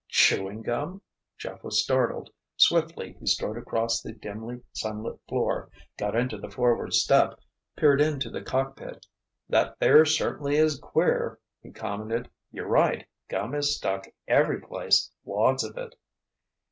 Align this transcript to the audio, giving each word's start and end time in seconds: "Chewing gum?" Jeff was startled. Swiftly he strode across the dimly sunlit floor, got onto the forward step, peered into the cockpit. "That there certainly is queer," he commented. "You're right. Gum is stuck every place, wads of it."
"Chewing 0.09 0.63
gum?" 0.63 1.03
Jeff 1.37 1.63
was 1.63 1.83
startled. 1.83 2.31
Swiftly 2.57 3.13
he 3.19 3.27
strode 3.27 3.55
across 3.59 4.01
the 4.01 4.11
dimly 4.11 4.61
sunlit 4.73 5.19
floor, 5.29 5.69
got 5.95 6.15
onto 6.15 6.39
the 6.39 6.49
forward 6.49 6.95
step, 6.95 7.39
peered 7.75 8.01
into 8.01 8.31
the 8.31 8.41
cockpit. 8.41 9.05
"That 9.47 9.77
there 9.77 10.03
certainly 10.05 10.55
is 10.55 10.79
queer," 10.79 11.39
he 11.61 11.69
commented. 11.69 12.31
"You're 12.51 12.65
right. 12.67 13.05
Gum 13.29 13.53
is 13.53 13.75
stuck 13.75 14.07
every 14.27 14.59
place, 14.59 15.11
wads 15.23 15.63
of 15.63 15.77
it." 15.77 15.93